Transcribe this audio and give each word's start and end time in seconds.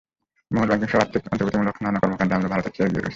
Mobile 0.53 0.69
ব্যাংকিংসহ 0.69 0.97
আর্থিক 1.03 1.23
অন্তর্ভুক্তিমূলক 1.31 1.75
নানা 1.83 1.99
কর্মকাণ্ডে 2.01 2.35
আমরা 2.37 2.51
ভারতের 2.53 2.73
চেয়ে 2.75 2.87
এগিয়ে 2.87 3.01
রয়েছি। 3.01 3.09